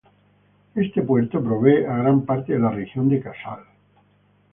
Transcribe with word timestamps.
Este 0.73 1.03
puerto 1.03 1.43
provee 1.43 1.85
a 1.85 1.97
gran 1.97 2.25
parte 2.25 2.53
de 2.53 2.59
la 2.59 2.71
Región 2.71 3.07
de 3.07 3.19
Kansai. 3.21 3.63